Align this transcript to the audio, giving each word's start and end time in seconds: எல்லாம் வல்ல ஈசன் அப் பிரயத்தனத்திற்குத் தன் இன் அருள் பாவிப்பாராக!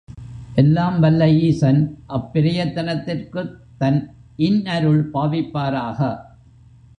எல்லாம் 0.55 0.99
வல்ல 0.99 1.27
ஈசன் 1.39 1.81
அப் 2.07 2.31
பிரயத்தனத்திற்குத் 2.33 3.53
தன் 3.77 4.01
இன் 4.39 4.65
அருள் 4.67 5.09
பாவிப்பாராக! 5.13 5.99